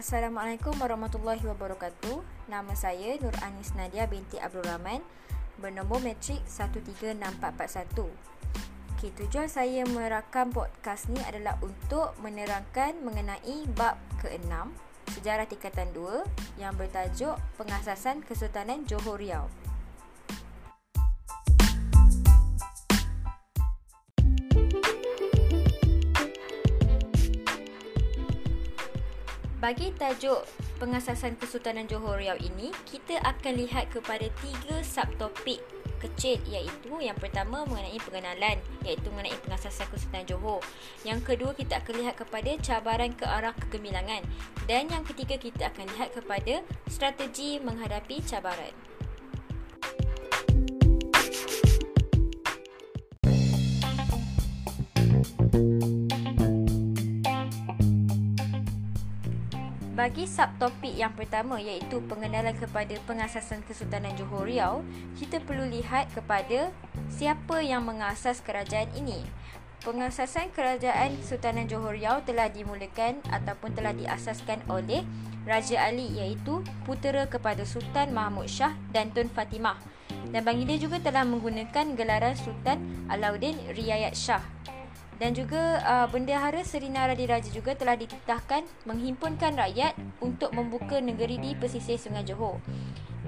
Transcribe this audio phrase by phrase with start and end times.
[0.00, 2.24] Assalamualaikum warahmatullahi wabarakatuh.
[2.48, 5.04] Nama saya Nur Anis Nadia binti Abdul Rahman
[5.60, 8.08] bernombor matrik 136441.
[8.96, 14.72] Okay, tujuan saya merakam podcast ni adalah untuk menerangkan mengenai bab ke-6
[15.20, 19.52] Sejarah Tingkatan 2 yang bertajuk Pengasasan Kesultanan Johor Riau.
[29.60, 30.40] Bagi tajuk
[30.80, 35.60] pengasasan Kesultanan Johor Riau ini, kita akan lihat kepada tiga subtopik
[36.00, 38.56] kecil iaitu yang pertama mengenai pengenalan
[38.88, 40.64] iaitu mengenai pengasasan Kesultanan Johor.
[41.04, 44.24] Yang kedua kita akan lihat kepada cabaran ke arah kegemilangan
[44.64, 48.89] dan yang ketiga kita akan lihat kepada strategi menghadapi cabaran.
[60.00, 64.80] Bagi subtopik yang pertama iaitu pengenalan kepada pengasasan Kesultanan Johor Riau,
[65.20, 66.72] kita perlu lihat kepada
[67.12, 69.20] siapa yang mengasas kerajaan ini.
[69.84, 75.04] Pengasasan kerajaan Kesultanan Johor Riau telah dimulakan ataupun telah diasaskan oleh
[75.44, 79.76] Raja Ali iaitu putera kepada Sultan Mahmud Shah dan Tun Fatimah.
[80.32, 84.40] Dan baginda juga telah menggunakan gelaran Sultan Alauddin Riayat Shah
[85.20, 89.92] dan juga uh, bendahara Serina Radiraja juga telah dititahkan menghimpunkan rakyat
[90.24, 92.56] untuk membuka negeri di pesisir Sungai Johor.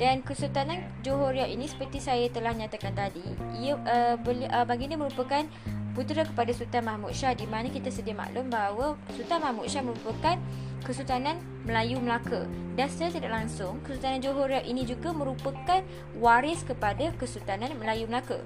[0.01, 3.23] Dan Kesultanan Johor Riau ini seperti saya telah nyatakan tadi,
[3.61, 5.45] ia uh, uh, baginda merupakan
[5.93, 10.41] putera kepada Sultan Mahmud Shah di mana kita sedia maklum bahawa Sultan Mahmud Shah merupakan
[10.83, 15.85] Kesultanan Melayu Melaka dan secara tidak langsung Kesultanan Johor Riau ini juga merupakan
[16.17, 18.41] waris kepada Kesultanan Melayu Melaka.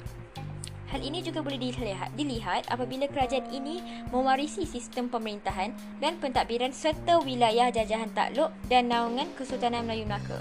[0.87, 3.83] Hal ini juga boleh dilihat, dilihat apabila kerajaan ini
[4.15, 10.39] mewarisi sistem pemerintahan dan pentadbiran serta wilayah jajahan takluk dan naungan Kesultanan Melayu Melaka.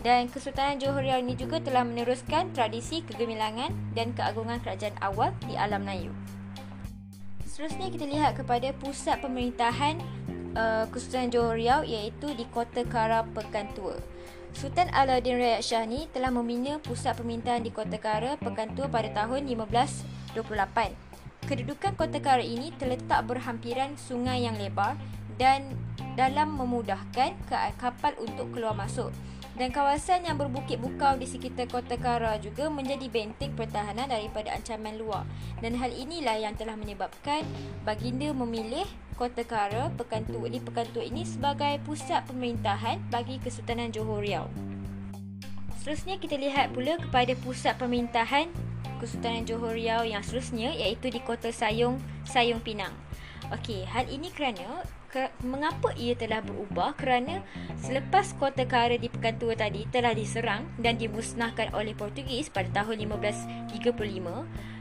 [0.00, 5.54] Dan Kesultanan Johor Riau ini juga telah meneruskan tradisi kegemilangan dan keagungan kerajaan awal di
[5.54, 6.10] alam Melayu.
[7.46, 10.00] Seterusnya kita lihat kepada pusat pemerintahan
[10.56, 13.94] uh, Kesultanan Johor Riau iaitu di Kota Kara Pekan Tua.
[14.52, 19.08] Sultan Alauddin Rayat Shah ni telah membina pusat pemerintahan di Kota Kara, Pekan Tua pada
[19.08, 20.36] tahun 1528.
[21.48, 25.00] Kedudukan Kota Kara ini terletak berhampiran sungai yang lebar
[25.40, 25.72] dan
[26.14, 27.32] dalam memudahkan
[27.80, 29.08] kapal untuk keluar masuk
[29.52, 34.96] dan kawasan yang berbukit bukau di sekitar kota Kara juga menjadi benteng pertahanan daripada ancaman
[34.96, 35.28] luar
[35.60, 37.44] dan hal inilah yang telah menyebabkan
[37.84, 38.88] baginda memilih
[39.20, 44.48] kota Kara Pekan Tua di Pekan Tua ini sebagai pusat pemerintahan bagi Kesultanan Johor Riau.
[45.82, 48.48] Seterusnya kita lihat pula kepada pusat pemerintahan
[49.02, 52.94] Kesultanan Johor Riau yang seterusnya iaitu di kota Sayong, Sayong Pinang.
[53.50, 54.78] Okey, hal ini kerana ke,
[55.44, 57.44] mengapa ia telah berubah kerana
[57.80, 63.04] selepas kota Kara di Pekan Tua tadi telah diserang dan dimusnahkan oleh Portugis pada tahun
[63.04, 64.72] 1535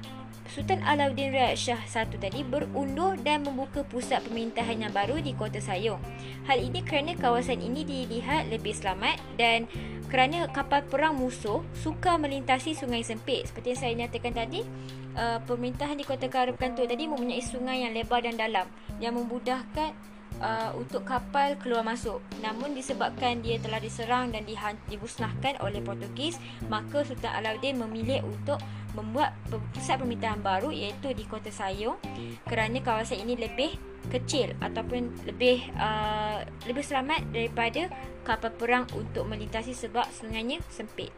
[0.51, 5.63] Sultan Alauddin Riyad Shah I tadi berundur dan membuka pusat pemerintahan yang baru di Kota
[5.63, 6.03] Sayong.
[6.43, 9.63] Hal ini kerana kawasan ini dilihat lebih selamat dan
[10.11, 13.47] kerana kapal perang musuh suka melintasi sungai sempit.
[13.47, 14.67] Seperti yang saya nyatakan tadi,
[15.15, 18.67] uh, pemerintahan di Kota Karapan tu tadi mempunyai sungai yang lebar dan dalam
[18.99, 19.95] yang memudahkan
[20.41, 22.19] uh, untuk kapal keluar masuk.
[22.41, 24.43] Namun disebabkan dia telah diserang dan
[24.89, 28.59] dimusnahkan oleh Portugis, maka Sultan Alauddin memilih untuk
[28.91, 29.31] membuat
[29.71, 31.95] pusat pemerintahan baru iaitu di Kota Sayong
[32.43, 33.79] kerana kawasan ini lebih
[34.11, 37.87] kecil ataupun lebih uh, lebih selamat daripada
[38.27, 41.13] kapal perang untuk melintasi sebab sungainya sempit.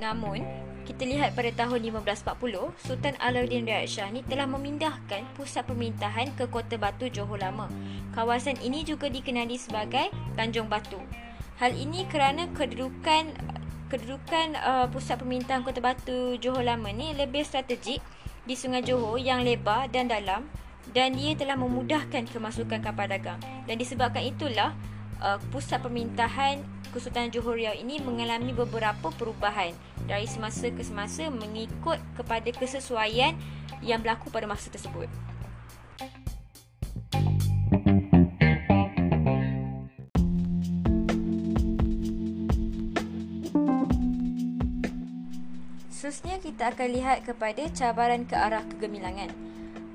[0.00, 0.40] Namun,
[0.84, 6.48] kita lihat pada tahun 1540, Sultan Alauddin Riyad Shah ni telah memindahkan pusat pemerintahan ke
[6.48, 7.68] Kota Batu Johor Lama.
[8.16, 10.98] Kawasan ini juga dikenali sebagai Tanjung Batu.
[11.60, 13.36] Hal ini kerana kedudukan
[13.90, 18.00] kedudukan uh, pusat pemerintahan Kota Batu Johor Lama ni lebih strategik
[18.48, 20.48] di Sungai Johor yang lebar dan dalam
[20.90, 23.38] dan dia telah memudahkan kemasukan kapal dagang.
[23.68, 24.74] Dan disebabkan itulah
[25.20, 29.70] uh, pusat pemerintahan Kesultanan Johor Riau ini mengalami beberapa perubahan
[30.10, 33.38] dari semasa ke semasa mengikut kepada kesesuaian
[33.78, 35.06] yang berlaku pada masa tersebut.
[46.10, 49.30] Seterusnya kita akan lihat kepada cabaran ke arah kegemilangan.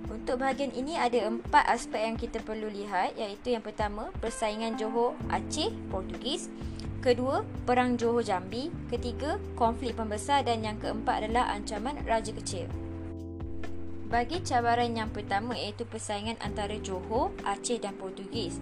[0.07, 5.19] Untuk bahagian ini ada empat aspek yang kita perlu lihat iaitu yang pertama persaingan Johor
[5.27, 6.47] Aceh Portugis
[7.05, 8.73] Kedua, Perang Johor Jambi.
[8.89, 12.65] Ketiga, konflik pembesar dan yang keempat adalah ancaman Raja Kecil.
[14.09, 18.57] Bagi cabaran yang pertama iaitu persaingan antara Johor, Aceh dan Portugis.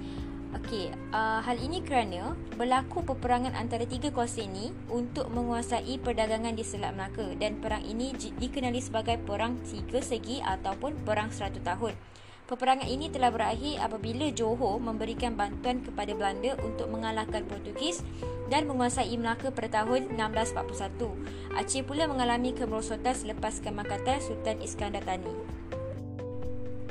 [0.60, 6.68] Okey, uh, hal ini kerana berlaku peperangan antara tiga kuasa ini untuk menguasai perdagangan di
[6.68, 11.96] Selat Melaka dan perang ini dikenali sebagai perang tiga segi ataupun perang seratus tahun.
[12.44, 18.04] Peperangan ini telah berakhir apabila Johor memberikan bantuan kepada Belanda untuk mengalahkan Portugis
[18.51, 21.56] dan menguasai Melaka pada tahun 1641.
[21.56, 25.31] Aceh pula mengalami kemerosotan selepas kemakatan Sultan Iskandar Thani.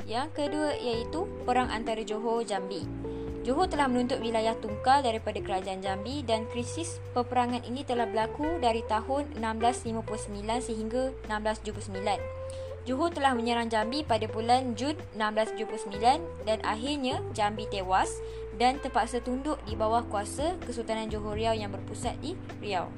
[0.09, 2.83] Yang kedua iaitu Perang Antara Johor Jambi.
[3.45, 8.81] Johor telah menuntut wilayah tungkal daripada kerajaan Jambi dan krisis peperangan ini telah berlaku dari
[8.87, 12.62] tahun 1659 sehingga 1679.
[12.83, 18.19] Johor telah menyerang Jambi pada bulan Jun 1679 dan akhirnya Jambi tewas
[18.59, 22.91] dan terpaksa tunduk di bawah kuasa Kesultanan Johor Riau yang berpusat di Riau.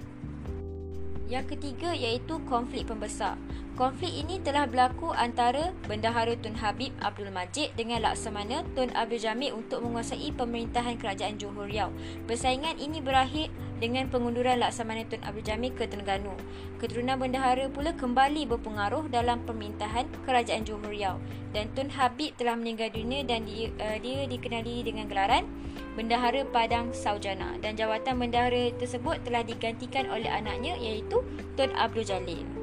[1.29, 3.37] Yang ketiga iaitu konflik pembesar.
[3.75, 9.51] Konflik ini telah berlaku antara Bendahara Tun Habib Abdul Majid dengan Laksamana Tun Abdul Jamil
[9.51, 11.91] untuk menguasai pemerintahan kerajaan Johor Riau.
[12.23, 13.51] Persaingan ini berakhir
[13.83, 16.31] dengan pengunduran Laksamana Tun Abdul Jamil ke Terengganu.
[16.79, 21.19] Keturunan Bendahara pula kembali berpengaruh dalam pemerintahan kerajaan Johor Riau.
[21.51, 25.51] Dan Tun Habib telah meninggal dunia dan dia, uh, dia dikenali dengan gelaran
[25.99, 27.59] Bendahara Padang Saujana.
[27.59, 31.19] Dan jawatan Bendahara tersebut telah digantikan oleh anaknya iaitu
[31.59, 32.54] Tun Abdul Jalil.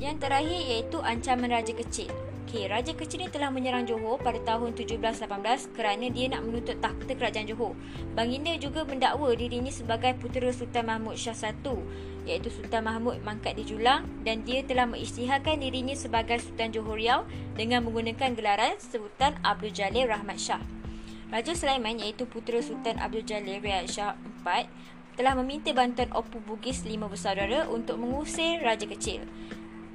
[0.00, 2.08] Yang terakhir iaitu ancaman Raja Kecil.
[2.48, 7.12] Okay, Raja Kecil ni telah menyerang Johor pada tahun 1718 kerana dia nak menuntut takhta
[7.14, 7.76] kerajaan Johor.
[8.16, 11.54] Baginda juga mendakwa dirinya sebagai putera Sultan Mahmud Shah I
[12.26, 17.28] iaitu Sultan Mahmud Mangkat di Julang dan dia telah mengisytiharkan dirinya sebagai Sultan Johor Riau
[17.54, 20.64] dengan menggunakan gelaran Sultan Abdul Jalil Rahmat Shah.
[21.30, 24.66] Raja Sulaiman iaitu putera Sultan Abdul Jalil Riyad Shah IV
[25.14, 29.22] telah meminta bantuan Opu Bugis lima bersaudara untuk mengusir Raja Kecil.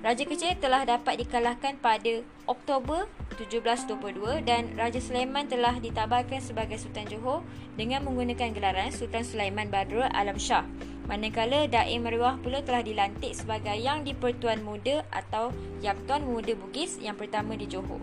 [0.05, 3.09] Raja Kecil telah dapat dikalahkan pada Oktober
[3.41, 7.41] 1722 dan Raja Sulaiman telah ditabarkan sebagai Sultan Johor
[7.73, 10.61] dengan menggunakan gelaran Sultan Sulaiman Badrul Alam Shah.
[11.09, 15.49] Manakala Daim Marwah pula telah dilantik sebagai Yang di-Pertuan Muda atau
[15.81, 17.97] Yang Tuan Muda Bugis yang pertama di Johor.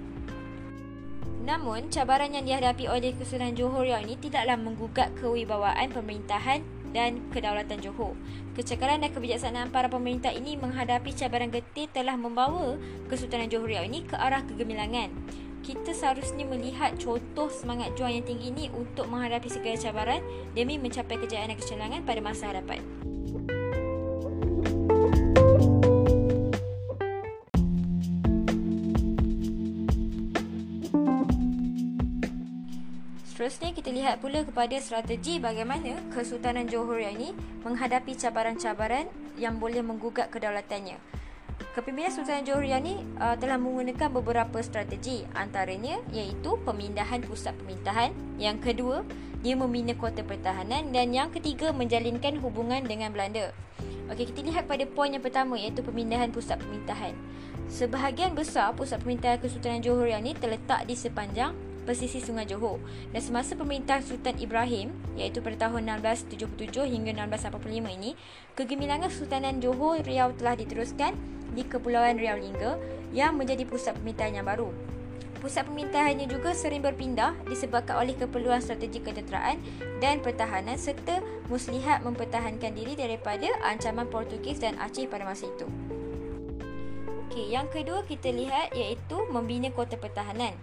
[1.46, 7.80] Namun, cabaran yang dihadapi oleh Kesultanan Johor yang ini tidaklah menggugat kewibawaan pemerintahan dan kedaulatan
[7.80, 8.14] Johor.
[8.56, 12.76] Kecekalan dan kebijaksanaan para pemerintah ini menghadapi cabaran getih telah membawa
[13.08, 15.10] Kesultanan Johor Riau ini ke arah kegemilangan.
[15.62, 20.20] Kita seharusnya melihat contoh semangat juang yang tinggi ini untuk menghadapi segala cabaran
[20.58, 23.01] demi mencapai kejayaan dan kecemerlangan pada masa hadapan.
[33.42, 37.34] Seterusnya kita lihat pula kepada strategi bagaimana Kesultanan Johor ini
[37.66, 40.94] menghadapi cabaran-cabaran yang boleh menggugat kedaulatannya.
[41.74, 48.62] Kepimpinan Sultan Johor ini uh, telah menggunakan beberapa strategi antaranya iaitu pemindahan pusat pemerintahan, yang
[48.62, 49.02] kedua
[49.42, 53.50] dia membina kota pertahanan dan yang ketiga menjalinkan hubungan dengan Belanda.
[54.06, 57.18] Okey, kita lihat pada poin yang pertama iaitu pemindahan pusat pemerintahan.
[57.66, 62.80] Sebahagian besar pusat pemerintahan Kesultanan Johor ini terletak di sepanjang pesisir Sungai Johor.
[63.10, 68.16] Dan semasa pemerintahan Sultan Ibrahim, iaitu pada tahun 1677 hingga 1685 ini,
[68.54, 71.14] kegemilangan Sultanan Johor Riau telah diteruskan
[71.52, 72.80] di Kepulauan Riau Lingga
[73.12, 74.72] yang menjadi pusat pemerintahan yang baru.
[75.42, 79.58] Pusat pemerintahannya juga sering berpindah disebabkan oleh keperluan strategi ketenteraan
[79.98, 81.18] dan pertahanan serta
[81.50, 85.66] muslihat mempertahankan diri daripada ancaman Portugis dan Aceh pada masa itu.
[87.26, 90.54] Okay, yang kedua kita lihat iaitu membina kota pertahanan.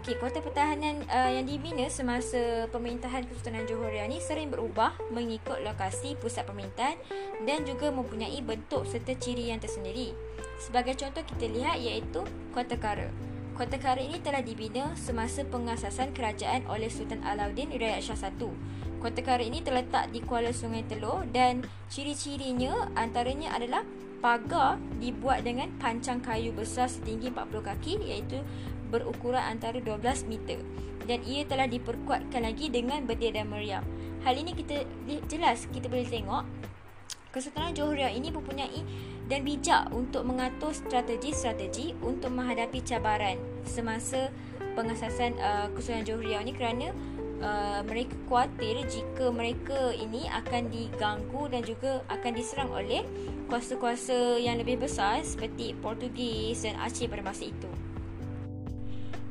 [0.00, 6.16] Okey, kota pertahanan uh, yang dibina semasa pemerintahan Kesultanan Johor ini sering berubah mengikut lokasi
[6.16, 6.96] pusat pemerintahan
[7.44, 10.16] dan juga mempunyai bentuk serta ciri yang tersendiri.
[10.56, 12.24] Sebagai contoh kita lihat iaitu
[12.56, 13.12] Kota Kara.
[13.52, 18.48] Kota Kara ini telah dibina semasa pengasasan kerajaan oleh Sultan Alauddin Riyad Shah I.
[19.04, 21.60] Kota Kara ini terletak di Kuala Sungai Telur dan
[21.92, 23.84] ciri-cirinya antaranya adalah
[24.24, 28.40] pagar dibuat dengan pancang kayu besar setinggi 40 kaki iaitu
[28.90, 30.58] berukuran antara 12 meter
[31.08, 33.86] dan ia telah diperkuatkan lagi dengan betir dan meriam.
[34.26, 34.84] Hal ini kita
[35.30, 36.44] jelas kita boleh tengok
[37.30, 38.82] Kesultanan Johor Riau ini mempunyai
[39.30, 44.34] dan bijak untuk mengatur strategi-strategi untuk menghadapi cabaran semasa
[44.74, 46.90] pengasasan uh, Kesultanan Johor Riau ini kerana
[47.38, 53.06] uh, mereka khawatir jika mereka ini akan diganggu dan juga akan diserang oleh
[53.46, 57.70] kuasa-kuasa yang lebih besar seperti Portugis dan Aceh pada masa itu.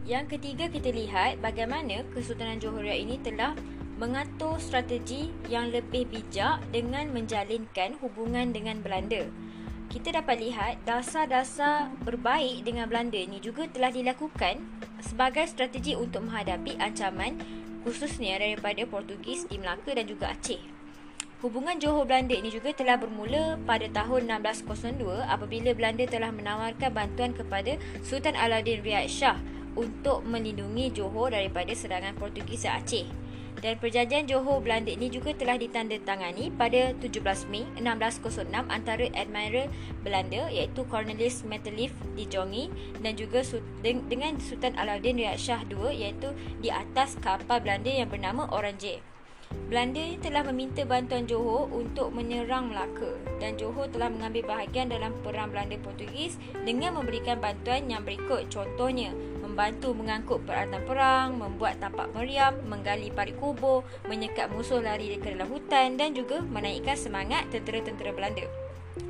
[0.10, 3.54] Yang ketiga kita lihat bagaimana Kesultanan Johor ini telah
[4.02, 9.30] mengatur strategi yang lebih bijak dengan menjalinkan hubungan dengan Belanda.
[9.86, 14.66] Kita dapat lihat dasar-dasar berbaik dengan Belanda ini juga telah dilakukan
[14.98, 17.38] sebagai strategi untuk menghadapi ancaman
[17.86, 20.58] khususnya daripada Portugis di Melaka dan juga Aceh.
[21.46, 27.38] Hubungan Johor Belanda ini juga telah bermula pada tahun 1602 apabila Belanda telah menawarkan bantuan
[27.38, 29.38] kepada Sultan Alauddin Riyad Shah
[29.80, 33.08] untuk melindungi Johor daripada serangan Portugis di Aceh.
[33.60, 39.68] Dan perjanjian Johor Belanda ini juga telah ditandatangani pada 17 Mei 1606 antara Admiral
[40.00, 42.72] Belanda iaitu Cornelis Metelief di Jongi
[43.04, 43.44] dan juga
[43.84, 46.32] dengan Sultan Alauddin Riyad Shah II iaitu
[46.64, 49.04] di atas kapal Belanda yang bernama Orange.
[49.50, 55.50] Belanda telah meminta bantuan Johor untuk menyerang Melaka dan Johor telah mengambil bahagian dalam perang
[55.50, 56.38] Belanda Portugis
[56.70, 59.10] dengan memberikan bantuan yang berikut contohnya
[59.60, 65.52] membantu mengangkut peralatan perang, membuat tapak meriam, menggali parit kubur, menyekat musuh lari ke dalam
[65.52, 68.48] hutan dan juga menaikkan semangat tentera-tentera Belanda.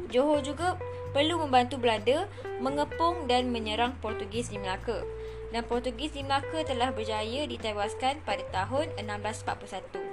[0.09, 0.73] Johor juga
[1.13, 2.25] perlu membantu Belanda
[2.57, 5.05] mengepung dan menyerang Portugis di Melaka.
[5.53, 10.08] Dan Portugis di Melaka telah berjaya ditewaskan pada tahun 1641.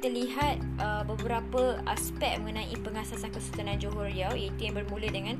[0.00, 5.36] Kita lihat uh, beberapa aspek mengenai pengasasan Kesultanan Johor Riau iaitu yang bermula dengan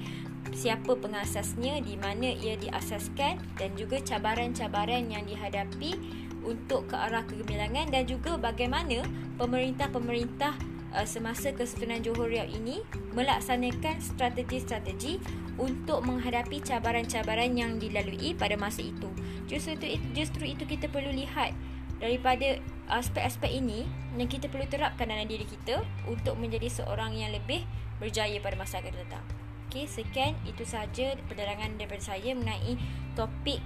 [0.53, 5.97] siapa pengasasnya, di mana ia diasaskan dan juga cabaran-cabaran yang dihadapi
[6.45, 9.01] untuk ke arah kegemilangan dan juga bagaimana
[9.41, 10.53] pemerintah-pemerintah
[10.93, 12.85] uh, semasa Kesultanan Johor Riau ini
[13.17, 15.25] melaksanakan strategi-strategi
[15.57, 19.09] untuk menghadapi cabaran-cabaran yang dilalui pada masa itu.
[19.49, 21.57] Justru itu, justru itu kita perlu lihat
[22.01, 22.59] daripada
[22.91, 23.87] aspek-aspek ini
[24.19, 27.63] yang kita perlu terapkan dalam diri kita untuk menjadi seorang yang lebih
[28.03, 29.25] berjaya pada masa akan datang.
[29.71, 32.75] Okey, sekian itu sahaja penerangan daripada saya mengenai
[33.15, 33.63] topik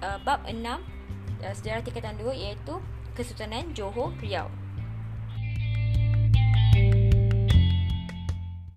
[0.00, 0.80] uh, bab 6 uh,
[1.52, 2.80] sejarah tingkatan 2 iaitu
[3.12, 4.48] Kesultanan Johor Riau.